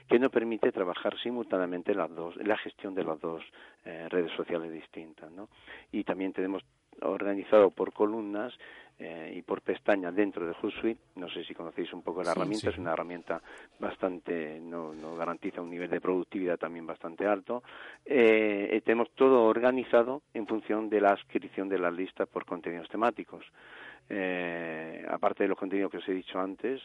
que 0.08 0.18
nos 0.18 0.30
permite 0.30 0.72
trabajar 0.72 1.18
simultáneamente 1.18 1.94
las 1.94 2.14
dos, 2.14 2.36
la 2.36 2.56
gestión 2.56 2.94
de 2.94 3.04
las 3.04 3.20
dos 3.20 3.42
eh, 3.84 4.06
redes 4.08 4.32
sociales 4.32 4.72
distintas, 4.72 5.30
¿no? 5.30 5.48
Y 5.92 6.04
también 6.04 6.32
tenemos 6.32 6.62
organizado 7.02 7.70
por 7.70 7.92
columnas 7.92 8.54
eh, 8.98 9.34
y 9.36 9.42
por 9.42 9.60
pestañas 9.60 10.14
dentro 10.14 10.46
de 10.46 10.54
Hootsuite. 10.54 11.00
No 11.16 11.28
sé 11.28 11.44
si 11.44 11.54
conocéis 11.54 11.92
un 11.92 12.02
poco 12.02 12.22
la 12.22 12.32
herramienta, 12.32 12.70
es 12.70 12.78
una 12.78 12.92
herramienta 12.94 13.42
bastante, 13.78 14.58
no, 14.58 14.94
no, 14.94 15.14
garantiza 15.16 15.60
un 15.60 15.68
nivel 15.68 15.90
de 15.90 16.00
productividad 16.00 16.56
también 16.56 16.86
bastante 16.86 17.26
alto. 17.26 17.62
Eh, 18.06 18.70
eh, 18.72 18.80
tenemos 18.80 19.10
todo 19.10 19.44
organizado 19.44 20.22
en 20.32 20.46
función 20.46 20.88
de 20.88 21.02
la 21.02 21.10
adscripción 21.10 21.68
de 21.68 21.78
las 21.78 21.92
listas 21.92 22.26
por 22.26 22.46
contenidos 22.46 22.88
temáticos. 22.88 23.44
Eh, 24.08 25.04
aparte 25.08 25.44
de 25.44 25.48
los 25.48 25.58
contenidos 25.58 25.90
que 25.90 25.98
os 25.98 26.08
he 26.08 26.12
dicho 26.12 26.38
antes, 26.38 26.82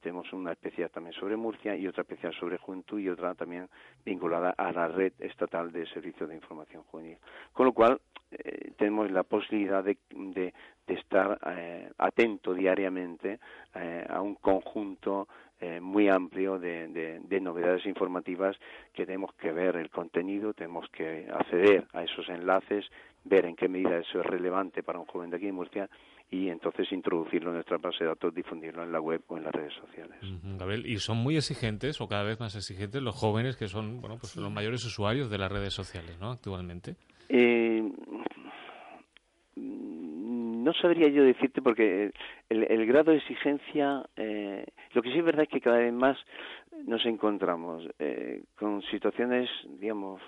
tenemos 0.00 0.32
una 0.32 0.52
especial 0.52 0.90
también 0.90 1.14
sobre 1.14 1.36
Murcia 1.36 1.76
y 1.76 1.86
otra 1.86 2.02
especial 2.02 2.32
sobre 2.34 2.58
Juventud 2.58 2.98
y 2.98 3.08
otra 3.08 3.34
también 3.34 3.68
vinculada 4.04 4.54
a 4.56 4.72
la 4.72 4.88
red 4.88 5.12
estatal 5.18 5.70
de 5.70 5.86
servicios 5.86 6.28
de 6.28 6.34
información 6.34 6.82
juvenil. 6.84 7.18
Con 7.52 7.66
lo 7.66 7.72
cual, 7.72 8.00
eh, 8.30 8.72
tenemos 8.76 9.10
la 9.10 9.22
posibilidad 9.22 9.84
de, 9.84 9.98
de, 10.10 10.54
estar 10.86 11.38
eh, 11.46 11.90
atento 11.98 12.54
diariamente 12.54 13.38
eh, 13.74 14.06
a 14.08 14.20
un 14.20 14.34
conjunto 14.36 15.28
eh, 15.60 15.80
muy 15.80 16.08
amplio 16.08 16.58
de, 16.58 16.88
de, 16.88 17.40
novedades 17.40 17.86
informativas 17.86 18.56
que 18.92 19.06
tenemos 19.06 19.32
que 19.34 19.52
ver 19.52 19.76
el 19.76 19.90
contenido, 19.90 20.52
tenemos 20.52 20.88
que 20.90 21.28
acceder 21.32 21.86
a 21.92 22.02
esos 22.02 22.28
enlaces, 22.28 22.84
ver 23.24 23.46
en 23.46 23.54
qué 23.54 23.68
medida 23.68 23.98
eso 23.98 24.20
es 24.20 24.26
relevante 24.26 24.82
para 24.82 24.98
un 24.98 25.06
joven 25.06 25.30
de 25.30 25.36
aquí 25.36 25.46
en 25.46 25.54
Murcia 25.54 25.88
y 26.32 26.48
entonces 26.48 26.90
introducirlo 26.92 27.50
en 27.50 27.56
nuestra 27.56 27.76
base 27.76 28.04
de 28.04 28.08
datos, 28.08 28.34
difundirlo 28.34 28.82
en 28.82 28.90
la 28.90 29.00
web 29.00 29.20
o 29.28 29.36
en 29.36 29.44
las 29.44 29.52
redes 29.52 29.74
sociales. 29.74 30.16
Gabriel, 30.58 30.86
y 30.86 30.96
son 30.96 31.18
muy 31.18 31.36
exigentes 31.36 32.00
o 32.00 32.08
cada 32.08 32.22
vez 32.22 32.40
más 32.40 32.56
exigentes 32.56 33.02
los 33.02 33.14
jóvenes 33.14 33.54
que 33.56 33.68
son, 33.68 34.00
bueno, 34.00 34.16
pues 34.18 34.34
los 34.36 34.50
mayores 34.50 34.82
usuarios 34.86 35.30
de 35.30 35.36
las 35.36 35.52
redes 35.52 35.74
sociales, 35.74 36.18
¿no? 36.18 36.30
Actualmente. 36.30 36.96
Eh, 37.28 37.82
no 39.56 40.72
sabría 40.72 41.08
yo 41.08 41.22
decirte 41.22 41.60
porque 41.60 42.12
el, 42.48 42.86
grado 42.86 43.10
de 43.10 43.18
exigencia, 43.18 44.02
eh, 44.16 44.64
lo 44.94 45.02
que 45.02 45.12
sí 45.12 45.18
es 45.18 45.24
verdad 45.24 45.42
es 45.42 45.50
que 45.50 45.60
cada 45.60 45.78
vez 45.78 45.92
más 45.92 46.16
nos 46.86 47.04
encontramos 47.04 47.86
eh, 47.98 48.42
con 48.56 48.80
situaciones, 48.84 49.50
digamos, 49.80 50.22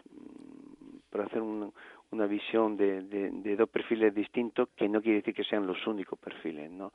para 1.14 1.26
hacer 1.26 1.42
un, 1.42 1.72
una 2.10 2.26
visión 2.26 2.76
de, 2.76 3.02
de, 3.02 3.56
dos 3.56 3.68
perfiles 3.68 4.12
distintos 4.12 4.68
que 4.74 4.88
no 4.88 5.00
quiere 5.00 5.18
decir 5.18 5.32
que 5.32 5.44
sean 5.44 5.64
los 5.64 5.86
únicos 5.86 6.18
perfiles 6.18 6.68
no 6.72 6.92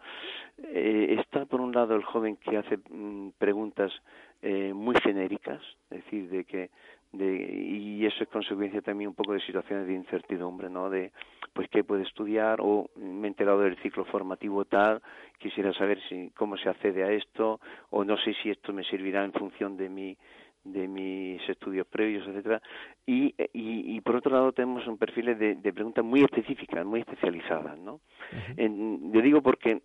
eh, 0.58 1.16
está 1.18 1.46
por 1.46 1.62
un 1.62 1.72
lado 1.72 1.96
el 1.96 2.04
joven 2.04 2.36
que 2.36 2.58
hace 2.58 2.80
mm, 2.90 3.30
preguntas 3.38 3.94
eh, 4.42 4.74
muy 4.74 4.98
genéricas 5.02 5.62
decir 5.90 6.30
de 6.30 6.44
que 6.44 6.70
de, 7.14 7.34
y 7.34 8.06
eso 8.06 8.24
es 8.24 8.30
consecuencia 8.30 8.82
también 8.82 9.08
un 9.08 9.16
poco 9.16 9.32
de 9.32 9.40
situaciones 9.40 9.88
de 9.88 9.94
incertidumbre 9.94 10.70
no 10.70 10.90
de 10.90 11.14
pues 11.54 11.70
qué 11.70 11.86
puede 11.86 12.04
estudiar 12.04 12.60
o 12.60 12.90
me 12.98 13.26
he 13.26 13.30
enterado 13.30 13.62
del 13.62 13.78
ciclo 13.78 14.04
formativo 14.04 14.66
tal 14.66 15.02
quisiera 15.38 15.72
saber 15.72 15.98
si 16.10 16.30
cómo 16.36 16.58
se 16.58 16.68
accede 16.68 17.06
a 17.06 17.12
esto 17.14 17.62
o 17.92 18.04
no 18.04 18.18
sé 18.18 18.34
si 18.44 18.50
esto 18.50 18.74
me 18.74 18.84
servirá 18.84 19.24
en 19.24 19.32
función 19.32 19.78
de 19.78 19.88
mi 19.88 20.18
de 20.64 20.88
mis 20.88 21.48
estudios 21.50 21.88
previos, 21.88 22.28
etcétera, 22.28 22.62
y, 23.06 23.34
y, 23.54 24.02
por 24.02 24.18
otro 24.18 24.32
lado 24.32 24.52
tenemos 24.52 24.86
un 24.88 24.98
perfil 24.98 25.38
de, 25.38 25.56
de 25.56 25.74
preguntas 25.74 26.04
muy 26.04 26.22
específicas, 26.22 26.86
muy 26.86 27.00
especializadas, 27.02 27.78
¿no? 27.78 28.02
yo 28.58 29.22
digo 29.22 29.42
porque 29.42 29.82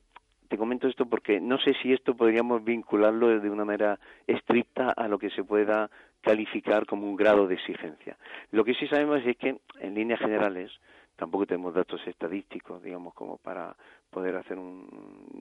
te 0.49 0.59
comento 0.59 0.89
esto 0.89 1.07
porque 1.07 1.41
no 1.41 1.59
sé 1.59 1.75
si 1.83 1.93
esto 1.93 2.15
podríamos 2.17 2.63
vincularlo 2.63 3.41
de 3.41 3.51
una 3.51 3.65
manera 3.65 3.99
estricta 4.27 4.91
a 4.91 5.09
lo 5.09 5.19
que 5.19 5.31
se 5.31 5.45
pueda 5.45 5.91
calificar 6.21 6.87
como 6.87 7.07
un 7.07 7.17
grado 7.17 7.47
de 7.47 7.55
exigencia. 7.55 8.17
Lo 8.51 8.65
que 8.65 8.75
sí 8.75 8.87
sabemos 8.87 9.21
es 9.25 9.37
que, 9.37 9.59
en 9.81 9.95
líneas 9.95 10.21
generales, 10.21 10.71
tampoco 11.17 11.47
tenemos 11.47 11.75
datos 11.75 12.05
estadísticos, 12.07 12.83
digamos, 12.83 13.15
como 13.15 13.39
para 13.39 13.77
poder 14.11 14.37
hacer 14.37 14.59
un, 14.59 14.87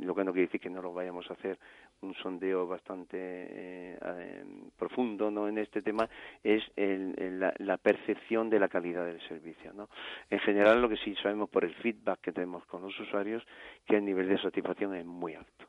lo 0.01 0.15
que 0.15 0.23
no 0.23 0.31
quiere 0.31 0.47
decir 0.47 0.61
que 0.61 0.69
no 0.69 0.81
lo 0.81 0.93
vayamos 0.93 1.29
a 1.29 1.33
hacer, 1.33 1.57
un 2.01 2.13
sondeo 2.15 2.67
bastante 2.67 3.17
eh, 3.17 3.99
eh, 4.01 4.45
profundo 4.77 5.31
¿no? 5.31 5.47
en 5.47 5.57
este 5.57 5.81
tema, 5.81 6.09
es 6.43 6.63
la, 6.75 7.77
percepción 7.77 8.49
de 8.49 8.59
la 8.59 8.67
calidad 8.67 9.05
del 9.05 9.21
servicio. 9.27 9.73
¿no? 9.73 9.89
En 10.29 10.39
general, 10.39 10.81
lo 10.81 10.89
que 10.89 10.97
sí 10.97 11.15
sabemos 11.15 11.49
por 11.49 11.63
el 11.63 11.73
feedback 11.75 12.21
que 12.21 12.31
tenemos 12.31 12.65
con 12.65 12.81
los 12.81 12.97
usuarios, 12.99 13.43
que 13.85 13.97
el 13.97 14.05
nivel 14.05 14.27
de 14.29 14.37
satisfacción 14.39 14.95
es 14.95 15.05
muy 15.05 15.35
alto. 15.35 15.65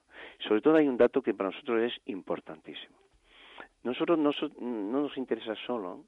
Sobre 0.49 0.61
todo 0.61 0.76
hay 0.76 0.88
un 0.88 0.96
dato 0.96 1.23
que 1.23 1.34
para 1.34 1.50
nosotros 1.50 1.82
es 1.82 2.00
importantísimo. 2.06 2.96
Nosotros 3.82 4.18
no, 4.18 4.30
no 4.61 5.02
nos 5.02 5.16
interesa 5.18 5.54
solo 5.66 6.04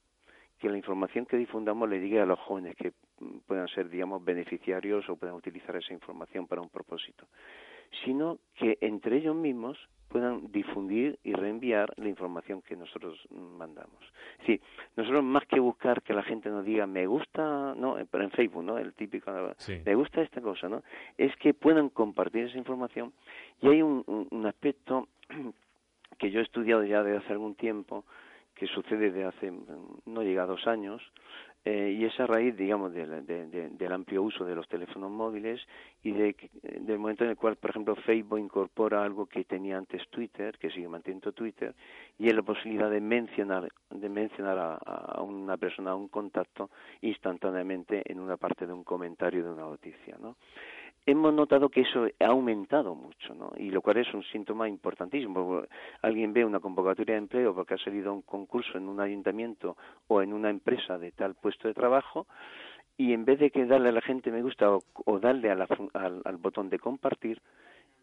que 0.59 0.69
la 0.69 0.77
información 0.77 1.27
que 1.27 1.37
difundamos 1.37 1.89
le 1.89 2.01
diga 2.01 2.23
a 2.23 2.27
los 2.27 2.39
jóvenes 2.41 2.75
que 2.77 2.93
puedan 3.47 3.69
ser, 3.69 3.89
digamos, 3.89 4.25
beneficiarios 4.25 5.09
o 5.09 5.17
puedan 5.17 5.35
utilizar 5.37 5.77
esa 5.77 5.93
información 5.93 6.47
para 6.47 6.61
un 6.61 6.69
propósito, 6.69 7.27
sino 8.05 8.39
que 8.55 8.79
entre 8.81 9.19
ellos 9.19 9.37
mismos 9.37 9.79
puedan 10.09 10.51
difundir 10.53 11.19
y 11.25 11.33
reenviar 11.33 11.93
la 11.97 12.09
información 12.09 12.63
que 12.63 12.77
nosotros 12.77 13.19
mandamos. 13.31 13.99
Sí, 14.47 14.61
nosotros 14.97 15.25
más 15.25 15.45
que 15.47 15.59
buscar 15.59 16.03
que 16.03 16.15
la 16.15 16.23
gente 16.23 16.49
nos 16.49 16.65
diga 16.65 16.87
me 16.87 17.07
gusta, 17.07 17.75
no, 17.75 17.97
pero 18.11 18.25
en 18.25 18.31
Facebook, 18.31 18.63
¿no? 18.63 18.79
El 18.79 18.95
típico 18.95 19.33
me 19.85 19.95
gusta 19.95 20.23
esta 20.23 20.41
cosa, 20.41 20.69
¿no? 20.69 20.83
Es 21.19 21.35
que 21.37 21.55
puedan 21.55 21.89
compartir 21.89 22.45
esa 22.45 22.59
información 22.59 23.13
y 23.61 23.69
hay 23.69 23.83
un, 23.83 24.05
un 24.31 24.47
aspecto 24.47 25.09
que 26.19 26.31
yo 26.31 26.41
he 26.41 26.45
estudiado 26.45 26.85
ya 26.85 27.03
desde 27.03 27.19
hace 27.19 27.33
algún 27.33 27.55
tiempo 27.55 28.05
que 28.57 28.67
sucede 28.67 29.11
desde 29.11 29.25
hace 29.25 29.53
no 30.07 30.23
llega 30.23 30.43
a 30.43 30.47
dos 30.47 30.67
años 30.67 31.03
eh, 31.67 31.97
y 31.99 32.05
es 32.05 32.19
a 32.21 32.29
raíz, 32.29 32.57
digamos, 32.57 32.93
del 32.95 33.93
amplio 33.93 34.23
uso 34.23 34.45
de 34.45 34.55
los 34.55 34.69
teléfonos 34.69 35.11
móviles 35.11 35.61
y 36.05 36.13
de, 36.13 36.37
del 36.63 37.01
momento 37.01 37.25
en 37.25 37.31
el 37.31 37.37
cual, 37.37 37.57
por 37.57 37.71
ejemplo, 37.71 37.97
Facebook 37.97 38.39
incorpora 38.39 39.03
algo 39.03 39.27
que 39.27 39.43
tenía 39.43 39.77
antes 39.77 40.09
Twitter, 40.09 40.57
que 40.59 40.71
sigue 40.71 40.87
manteniendo 40.87 41.33
Twitter, 41.33 41.75
y 42.21 42.29
es 42.29 42.35
la 42.37 42.43
posibilidad 42.43 42.89
de 42.89 43.01
mencionar, 43.01 43.69
de 43.91 44.09
mencionar 44.09 44.57
a, 44.59 44.75
a, 44.77 45.23
una 45.23 45.57
persona, 45.57 45.91
a 45.91 45.97
un 45.97 46.07
contacto 46.07 46.71
instantáneamente 47.01 48.01
en 48.07 48.21
una 48.21 48.37
parte 48.37 48.65
de 48.65 48.73
un 48.73 48.85
comentario 48.85 49.43
de 49.43 49.51
una 49.51 49.63
noticia, 49.63 50.17
¿no? 50.21 50.37
Hemos 51.07 51.33
notado 51.33 51.69
que 51.69 51.83
eso 51.83 52.07
ha 52.21 52.27
aumentado 52.27 52.95
mucho, 52.95 53.35
¿no? 53.35 53.53
Y 53.57 53.71
lo 53.71 53.81
cual 53.81 53.99
es 53.99 54.13
un 54.13 54.25
síntoma 54.25 54.69
importantísimo. 54.69 55.63
Alguien 56.03 56.33
ve 56.33 56.45
una 56.45 56.61
convocatoria 56.61 57.15
de 57.15 57.21
empleo 57.21 57.55
porque 57.55 57.75
ha 57.75 57.79
salido 57.79 58.11
a 58.11 58.15
un 58.15 58.23
concurso 58.23 58.77
en 58.77 58.89
un 58.89 59.01
ayuntamiento 59.01 59.77
o 60.09 60.21
en 60.21 60.33
una 60.33 60.51
empresa 60.51 60.99
de 60.99 61.13
tal 61.13 61.35
puesto 61.35 61.69
de 61.69 61.75
trabajo 61.75 62.27
y 62.99 63.13
en 63.13 63.25
vez 63.25 63.39
de 63.39 63.51
que 63.51 63.67
darle 63.67 63.91
a 63.91 63.93
la 63.93 64.01
gente 64.01 64.31
me 64.31 64.43
gusta 64.43 64.71
o, 64.71 65.21
darle 65.21 65.51
al, 65.51 65.67
al, 65.93 66.37
botón 66.39 66.69
de 66.71 66.79
compartir, 66.79 67.41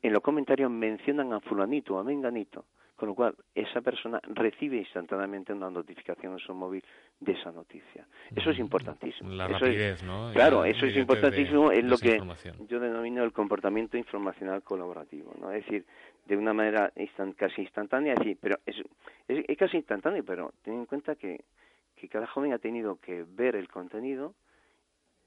en 0.03 0.13
los 0.13 0.21
comentarios 0.21 0.69
mencionan 0.69 1.33
a 1.33 1.39
fulanito 1.39 1.95
o 1.95 1.99
a 1.99 2.03
menganito 2.03 2.65
con 3.03 3.09
lo 3.09 3.15
cual, 3.15 3.35
esa 3.53 3.81
persona 3.81 4.19
recibe 4.23 4.77
instantáneamente 4.77 5.51
una 5.51 5.69
notificación 5.69 6.33
en 6.33 6.39
su 6.39 6.53
móvil 6.53 6.81
de 7.19 7.33
esa 7.33 7.51
noticia. 7.51 8.07
Eso 8.33 8.51
es 8.51 8.59
importantísimo. 8.59 9.29
La 9.31 9.47
rapidez, 9.47 10.03
¿no? 10.03 10.31
Claro, 10.31 10.63
eso 10.63 10.85
es 10.85 10.95
importantísimo, 10.95 11.69
es 11.71 11.83
lo 11.83 11.97
que 11.97 12.21
yo 12.69 12.79
denomino 12.79 13.23
el 13.23 13.33
comportamiento 13.33 13.97
informacional 13.97 14.61
colaborativo, 14.63 15.33
¿no? 15.37 15.51
Es 15.51 15.65
decir, 15.65 15.85
de 16.25 16.37
una 16.37 16.53
manera 16.53 16.93
casi 17.35 17.63
instantánea, 17.63 18.15
decir, 18.15 18.37
pero 18.39 18.59
es, 18.65 18.77
es, 19.27 19.57
casi 19.57 19.75
instantáneo, 19.75 20.23
pero 20.23 20.53
ten 20.61 20.75
en 20.75 20.85
cuenta 20.85 21.15
que, 21.15 21.43
que 21.97 22.07
cada 22.07 22.27
joven 22.27 22.53
ha 22.53 22.59
tenido 22.59 22.97
que 23.01 23.25
ver 23.27 23.57
el 23.57 23.67
contenido 23.67 24.33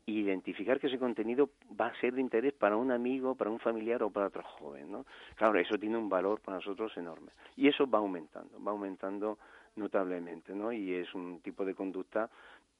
identificar 0.07 0.79
que 0.79 0.87
ese 0.87 0.99
contenido 0.99 1.51
va 1.79 1.89
a 1.89 2.01
ser 2.01 2.15
de 2.15 2.21
interés 2.21 2.53
para 2.53 2.77
un 2.77 2.93
amigo, 2.93 3.35
para 3.35 3.51
un 3.51 3.59
familiar 3.59 4.03
o 4.05 4.11
para 4.11 4.29
otro 4.29 4.43
joven, 4.45 4.91
¿no? 4.91 5.05
Claro, 5.35 5.59
eso 5.59 5.77
tiene 5.79 5.99
un 5.99 6.09
valor 6.09 6.41
para 6.41 6.59
nosotros 6.59 6.97
enorme. 6.97 7.33
Y 7.57 7.67
eso 7.67 7.89
va 7.89 7.99
aumentando, 7.99 8.63
va 8.63 8.71
aumentando 8.71 9.39
notablemente, 9.75 10.55
¿no? 10.55 10.73
Y 10.73 10.95
es 10.95 11.13
un 11.15 11.41
tipo 11.41 11.65
de 11.65 11.75
conducta 11.75 12.31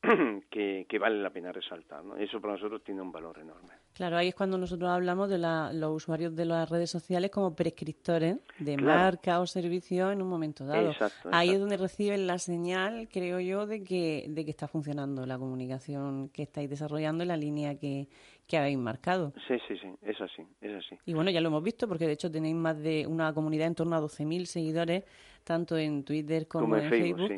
que, 0.51 0.87
que, 0.89 0.99
vale 0.99 1.21
la 1.21 1.31
pena 1.31 1.53
resaltar. 1.53 2.05
¿no? 2.05 2.17
Eso 2.17 2.41
para 2.41 2.55
nosotros 2.55 2.83
tiene 2.85 3.01
un 3.01 3.13
valor 3.13 3.39
enorme. 3.39 3.71
Claro, 3.93 4.17
ahí 4.17 4.29
es 4.29 4.35
cuando 4.35 4.59
nosotros 4.59 4.91
hablamos 4.91 5.29
de 5.29 5.39
los 5.39 5.91
usuarios 5.91 6.35
de 6.37 6.45
las 6.45 6.69
redes 6.69 6.91
sociales 6.91 7.31
como 7.31 7.55
prescriptores 7.55 8.37
de 8.59 8.77
marca 8.77 9.41
o 9.41 9.47
servicio 9.47 10.11
en 10.11 10.23
un 10.23 10.29
momento 10.29 10.67
dado. 10.67 10.93
Ahí 11.33 11.51
es 11.51 11.61
donde 11.61 11.77
reciben 11.77 12.27
la 12.27 12.39
señal, 12.39 13.09
creo 13.11 13.41
yo, 13.41 13.67
de 13.67 13.83
que, 13.83 14.27
de 14.29 14.45
que 14.45 14.51
está 14.51 14.69
funcionando 14.69 15.25
la 15.27 15.39
comunicación 15.39 16.29
que 16.29 16.43
estáis 16.43 16.69
desarrollando 16.69 17.23
en 17.23 17.29
la 17.29 17.37
línea 17.37 17.79
que, 17.79 18.09
que 18.47 18.57
habéis 18.59 18.79
marcado. 18.79 19.33
Sí, 19.49 19.55
sí, 19.67 19.77
sí, 19.79 19.89
es 20.03 20.21
así, 20.21 20.43
es 20.61 20.77
así. 20.77 20.99
Y 21.07 21.15
bueno, 21.15 21.31
ya 21.31 21.41
lo 21.41 21.49
hemos 21.49 21.63
visto 21.63 21.89
porque 21.89 22.07
de 22.07 22.13
hecho 22.13 22.31
tenéis 22.31 22.55
más 22.55 22.79
de 22.79 23.07
una 23.07 23.33
comunidad 23.33 23.67
en 23.67 23.75
torno 23.75 23.97
a 23.97 24.01
12.000 24.01 24.45
seguidores, 24.45 25.05
tanto 25.45 25.77
en 25.77 26.05
Twitter 26.05 26.47
como, 26.47 26.77
en 26.77 26.89
Facebook, 26.89 27.35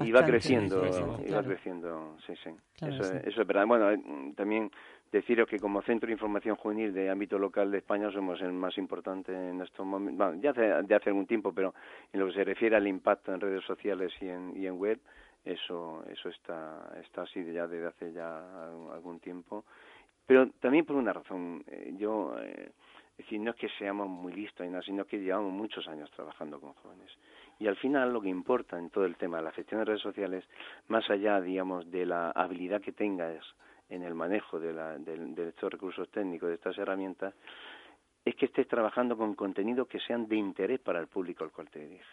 y 0.00 0.12
va 0.12 0.24
creciendo, 0.24 0.82
y 1.26 1.30
va 1.30 1.42
creciendo, 1.42 2.16
sí, 2.26 2.34
sí. 2.42 2.50
eso, 2.86 3.14
es 3.14 3.36
verdad. 3.36 3.66
Bueno, 3.66 3.90
eh, 3.90 4.00
también 4.36 4.70
deciros 5.10 5.48
que 5.48 5.58
como 5.58 5.82
Centro 5.82 6.06
de 6.06 6.12
Información 6.12 6.56
Juvenil 6.56 6.92
de 6.92 7.10
ámbito 7.10 7.38
local 7.38 7.70
de 7.70 7.78
España 7.78 8.10
somos 8.10 8.40
el 8.40 8.52
más 8.52 8.76
importante 8.78 9.32
en 9.32 9.60
estos 9.60 9.84
momentos, 9.86 10.18
bueno, 10.18 10.42
ya 10.42 10.50
hace, 10.50 10.82
de 10.82 10.94
hace 10.94 11.10
algún 11.10 11.26
tiempo, 11.26 11.52
pero 11.52 11.74
en 12.12 12.20
lo 12.20 12.26
que 12.26 12.34
se 12.34 12.44
refiere 12.44 12.76
al 12.76 12.86
impacto 12.86 13.32
en 13.32 13.40
redes 13.40 13.64
sociales 13.64 14.12
y 14.20 14.28
en, 14.28 14.56
y 14.56 14.66
en 14.66 14.78
web, 14.78 14.98
eso, 15.44 16.04
eso 16.10 16.28
está, 16.28 16.92
está 17.00 17.22
así 17.22 17.44
ya 17.52 17.66
desde 17.66 17.86
hace 17.86 18.12
ya 18.12 18.70
algún 18.92 19.18
tiempo. 19.20 19.64
Pero 20.26 20.50
también 20.60 20.84
por 20.84 20.96
una 20.96 21.12
razón, 21.12 21.64
eh, 21.66 21.94
yo, 21.96 22.36
eh, 22.38 22.70
es 23.18 23.24
decir, 23.24 23.40
no 23.40 23.50
es 23.50 23.56
que 23.56 23.68
seamos 23.70 24.08
muy 24.08 24.32
listos, 24.32 24.64
sino 24.84 25.04
que 25.04 25.18
llevamos 25.18 25.52
muchos 25.52 25.88
años 25.88 26.08
trabajando 26.12 26.60
con 26.60 26.72
jóvenes. 26.74 27.10
Y 27.58 27.66
al 27.66 27.74
final 27.74 28.12
lo 28.12 28.20
que 28.20 28.28
importa 28.28 28.78
en 28.78 28.90
todo 28.90 29.04
el 29.04 29.16
tema 29.16 29.38
de 29.38 29.42
la 29.42 29.50
gestión 29.50 29.80
de 29.80 29.86
redes 29.86 30.02
sociales, 30.02 30.44
más 30.86 31.10
allá, 31.10 31.40
digamos, 31.40 31.90
de 31.90 32.06
la 32.06 32.30
habilidad 32.30 32.80
que 32.80 32.92
tengas 32.92 33.44
en 33.88 34.04
el 34.04 34.14
manejo 34.14 34.60
de, 34.60 34.72
la, 34.72 34.96
de, 34.98 35.48
estos 35.48 35.72
recursos 35.72 36.08
técnicos, 36.10 36.48
de 36.48 36.54
estas 36.54 36.78
herramientas, 36.78 37.34
es 38.24 38.36
que 38.36 38.46
estés 38.46 38.68
trabajando 38.68 39.16
con 39.16 39.34
contenidos 39.34 39.88
que 39.88 39.98
sean 39.98 40.28
de 40.28 40.36
interés 40.36 40.78
para 40.78 41.00
el 41.00 41.08
público 41.08 41.42
al 41.42 41.50
cual 41.50 41.68
te 41.70 41.80
diriges. 41.80 42.06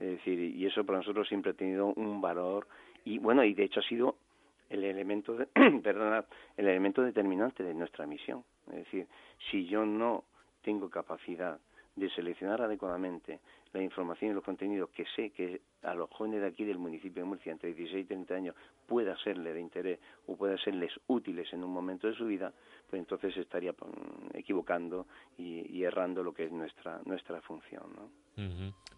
Es 0.00 0.10
decir, 0.12 0.38
y 0.38 0.64
eso 0.64 0.86
para 0.86 0.98
nosotros 1.00 1.28
siempre 1.28 1.50
ha 1.50 1.54
tenido 1.54 1.88
un 1.88 2.22
valor 2.22 2.66
y 3.04 3.18
bueno, 3.18 3.44
y 3.44 3.52
de 3.52 3.64
hecho 3.64 3.80
ha 3.80 3.82
sido 3.82 4.16
el 4.70 4.84
elemento, 4.84 5.34
de, 5.34 5.46
perdona, 5.82 6.24
el 6.56 6.66
elemento 6.66 7.02
determinante 7.02 7.62
de 7.62 7.74
nuestra 7.74 8.06
misión. 8.06 8.42
Es 8.70 8.84
decir, 8.84 9.06
si 9.50 9.66
yo 9.66 9.84
no 9.84 10.24
tengo 10.62 10.90
capacidad 10.90 11.58
de 11.98 12.10
seleccionar 12.10 12.62
adecuadamente 12.62 13.40
la 13.72 13.82
información 13.82 14.30
y 14.30 14.34
los 14.34 14.44
contenidos 14.44 14.90
que 14.90 15.04
sé 15.14 15.30
que 15.30 15.60
a 15.82 15.94
los 15.94 16.10
jóvenes 16.10 16.40
de 16.40 16.46
aquí 16.48 16.64
del 16.64 16.78
municipio 16.78 17.22
de 17.22 17.28
Murcia 17.28 17.52
entre 17.52 17.74
16 17.74 18.04
y 18.04 18.08
30 18.08 18.34
años 18.34 18.54
pueda 18.86 19.16
serle 19.18 19.52
de 19.52 19.60
interés 19.60 19.98
o 20.26 20.36
pueda 20.36 20.56
serles 20.58 20.92
útiles 21.06 21.52
en 21.52 21.62
un 21.62 21.72
momento 21.72 22.06
de 22.06 22.14
su 22.14 22.26
vida, 22.26 22.52
pues 22.88 23.00
entonces 23.00 23.36
estaría 23.36 23.72
pues, 23.74 23.92
equivocando 24.34 25.06
y, 25.36 25.82
errando 25.82 26.22
lo 26.22 26.32
que 26.32 26.44
es 26.44 26.52
nuestra 26.52 27.00
nuestra 27.04 27.40
función. 27.42 27.84
¿no? 27.94 28.28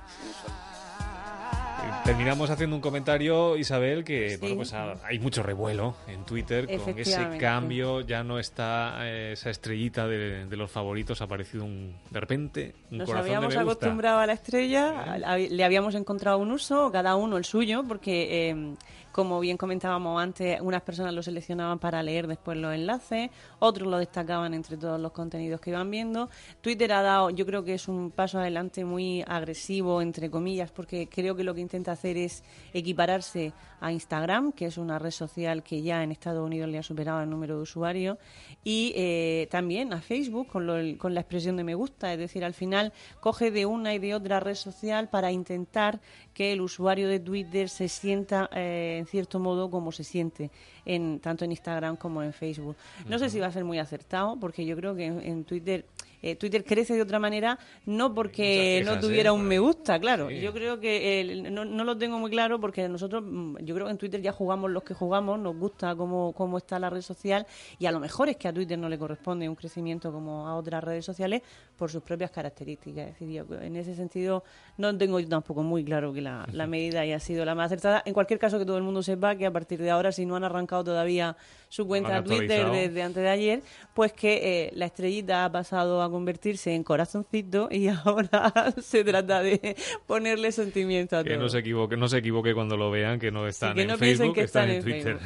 Terminamos 2.06 2.50
haciendo 2.50 2.76
un 2.76 2.82
comentario, 2.82 3.58
Isabel, 3.58 4.04
que 4.04 4.38
bueno, 4.38 4.58
pues 4.58 4.74
hay 4.74 5.20
mucho 5.20 5.42
revuelo 5.42 5.96
en 6.08 6.26
Twitter 6.26 6.68
con 6.78 6.98
ese 6.98 7.38
cambio. 7.38 8.02
Ya 8.02 8.24
no 8.24 8.40
está 8.40 9.08
eh, 9.08 9.34
esa 9.34 9.50
estrellita 9.50 10.08
de, 10.08 10.46
los 10.56 10.70
favoritos, 10.70 11.22
ha 11.22 11.26
aparecido 11.26 11.64
un, 11.66 11.96
de 12.10 12.20
repente 12.20 12.76
un 12.92 13.00
Nos 13.00 13.10
habíamos 13.10 13.56
acostumbrado 13.56 14.20
a 14.20 14.28
la 14.28 14.34
estrella, 14.34 15.18
le 15.38 15.64
habíamos 15.64 15.96
encontrado 15.96 16.38
un 16.38 16.52
uso, 16.52 16.92
cada 16.92 17.16
uno 17.16 17.38
el 17.38 17.46
suyo, 17.46 17.84
porque 17.88 18.50
eh, 18.50 18.76
como 19.14 19.40
bien 19.40 19.58
comentábamos 19.58 20.20
antes, 20.20 20.60
unas 20.60 20.82
personas 20.82 21.14
lo 21.14 21.22
seleccionaban 21.22 21.78
para 21.78 22.02
leer 22.02 22.26
después 22.26 22.58
los 22.58 22.74
enlaces, 22.74 23.30
otros 23.60 23.88
lo 23.88 24.00
destacaban 24.00 24.56
entre 24.56 24.76
todos 24.76 25.00
los 25.00 25.12
contenidos 25.12 25.62
que 25.62 25.70
iban 25.70 25.92
viendo. 25.92 26.30
Twitter 26.62 26.92
ha 26.94 27.04
dado, 27.04 27.30
yo 27.30 27.46
creo 27.46 27.64
que 27.64 27.76
es 27.76 27.88
un 27.88 28.10
paso 28.10 28.40
adelante 28.40 28.84
muy 28.84 29.24
agresivo, 29.28 30.02
entre 30.02 30.32
comillas, 30.32 30.72
porque 30.72 31.08
creo 31.08 31.36
que 31.36 31.44
lo 31.44 31.54
que 31.54 31.62
intenta 31.62 31.92
hacer 31.92 32.18
es 32.18 32.44
equipararse 32.74 33.54
a 33.80 33.92
Instagram, 33.92 34.52
que 34.52 34.66
es 34.66 34.80
una 34.80 34.98
red 34.98 35.12
social 35.12 35.62
que 35.62 35.84
ya 35.84 36.02
en 36.04 36.12
Estados 36.12 36.44
Unidos 36.44 36.70
le 36.70 36.80
ha 36.80 36.84
superado 36.84 37.22
el 37.22 37.30
número 37.30 37.58
de 37.58 37.62
usuarios, 37.62 38.18
y 38.64 38.94
eh, 38.96 39.48
también 39.52 39.94
a 39.94 40.02
Facebook 40.02 40.48
con, 40.48 40.96
con 40.96 41.14
la 41.14 41.20
expresión 41.20 41.56
de 41.56 41.64
me 41.64 41.76
gusta, 41.76 42.12
es 42.12 42.18
decir, 42.18 42.44
al 42.44 42.56
final 42.56 42.94
coge 43.20 43.52
de 43.52 43.68
una 43.68 43.94
y 43.94 44.00
de 44.00 44.16
otra 44.16 44.40
red 44.40 44.56
social 44.56 45.08
para 45.10 45.32
intentar 45.32 46.02
que 46.34 46.52
el 46.52 46.62
usuario 46.62 47.08
de 47.08 47.20
Twitter 47.20 47.70
se 47.70 47.88
sienta 47.88 48.50
eh, 48.54 49.03
en 49.04 49.08
cierto 49.08 49.40
modo 49.40 49.70
como 49.70 49.92
se 49.92 50.04
siente 50.04 50.50
en 50.86 51.20
tanto 51.20 51.44
en 51.46 51.52
Instagram 51.52 51.98
como 51.98 52.24
en 52.24 52.34
Facebook. 52.34 52.76
No 53.08 53.20
sé 53.20 53.30
si 53.30 53.40
va 53.40 53.48
a 53.48 53.52
ser 53.52 53.66
muy 53.66 53.80
acertado 53.80 54.38
porque 54.40 54.66
yo 54.66 54.76
creo 54.76 54.96
que 54.96 55.06
en 55.06 55.44
Twitter 55.44 55.86
eh, 56.24 56.38
Twitter 56.38 56.64
crece 56.64 56.96
de 56.96 57.02
otra 57.02 57.20
manera, 57.20 57.60
no 57.86 58.14
porque 58.14 58.82
no 58.86 58.98
tuviera 58.98 59.30
¿eh? 59.30 59.34
un 59.34 59.44
me 59.44 59.60
gusta, 59.60 60.00
claro. 60.00 60.30
Yo 60.32 60.54
creo 60.54 60.80
que 60.80 61.44
no, 61.52 61.66
lo 61.66 61.98
tengo 61.98 62.18
muy 62.18 62.32
claro 62.32 62.62
porque 62.62 62.88
nosotros, 62.88 63.24
mm, 63.26 63.58
yo 63.58 63.76
creo 63.76 63.88
que 63.88 63.92
en 63.92 63.98
Twitter 63.98 64.22
ya 64.22 64.32
jugamos 64.32 64.72
los 64.72 64.84
que 64.84 64.94
jugamos, 64.94 65.38
nos 65.38 65.58
gusta 65.58 65.96
cómo, 65.96 66.32
cómo 66.32 66.58
está 66.58 66.80
la 66.80 66.90
red 66.90 67.02
social 67.02 67.46
y 67.78 67.88
a 67.88 67.92
lo 67.92 68.00
mejor 68.00 68.30
es 68.30 68.38
que 68.38 68.48
a 68.48 68.54
Twitter 68.54 68.80
no 68.80 68.88
le 68.88 68.98
corresponde 68.98 69.50
un 69.50 69.56
crecimiento 69.56 70.14
como 70.14 70.48
a 70.48 70.56
otras 70.56 70.82
redes 70.82 71.04
sociales 71.04 71.42
por 71.78 71.92
sus 71.92 72.02
propias 72.02 72.32
características. 72.32 73.10
Es 73.10 73.20
decir, 73.20 73.44
en 73.62 73.76
ese 73.76 73.94
sentido 73.94 74.46
no 74.78 74.98
tengo 74.98 75.20
yo 75.20 75.28
tampoco 75.28 75.62
muy 75.62 75.84
claro 75.84 76.14
que 76.14 76.22
la, 76.22 76.48
medida 76.68 77.02
haya 77.02 77.20
sido 77.20 77.44
la 77.44 77.54
más 77.54 77.66
acertada. 77.66 78.02
En 78.06 78.14
cualquier 78.14 78.40
caso, 78.40 78.58
que 78.58 78.66
todo 78.66 78.78
el 78.78 78.84
mundo 78.84 79.04
sepa 79.04 79.36
que 79.36 79.46
a 79.46 79.52
partir 79.52 79.82
de 79.82 79.92
ahora, 79.92 80.14
si 80.14 80.26
no 80.26 80.38
han 80.38 80.46
arrancado 80.46 80.86
todavía 80.86 81.36
su 81.68 81.86
cuenta 81.86 82.22
de 82.22 82.24
Twitter 82.24 82.70
desde 82.72 83.04
antes 83.04 83.24
de 83.24 83.30
ayer, 83.30 83.62
pues 83.94 84.14
que 84.14 84.68
eh, 84.68 84.72
la 84.76 84.86
estrellita 84.86 85.46
ha 85.46 85.52
pasado 85.52 86.02
a 86.02 86.10
convertirse 86.14 86.74
en 86.74 86.84
corazoncito 86.84 87.68
y 87.70 87.88
ahora 88.06 88.74
se 88.82 89.04
trata 89.04 89.42
de 89.42 89.76
ponerle 90.08 90.52
sentimiento 90.52 91.18
a 91.18 91.24
que 91.24 91.32
todo. 91.32 91.40
Que 91.40 91.44
no 91.44 91.50
se 91.50 91.60
equivoque, 91.60 91.98
no 91.98 92.08
se 92.08 92.20
equivoque 92.20 92.54
cuando 92.54 92.78
lo 92.78 92.90
vean, 92.90 93.20
que 93.20 93.32
no 93.32 93.48
están 93.48 93.72
sí, 93.72 93.76
que 93.76 93.82
en 93.82 93.88
no 93.90 93.98
Facebook, 93.98 94.36
que 94.36 94.42
están, 94.44 94.70
en, 94.70 94.84
Twitter. 94.84 95.18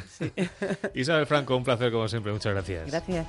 Isabel 0.94 1.26
Franco, 1.26 1.56
un 1.56 1.64
placer 1.64 1.92
como 1.92 2.08
siempre, 2.08 2.32
muchas 2.32 2.52
gracias. 2.52 2.90
Gracias. 2.90 3.26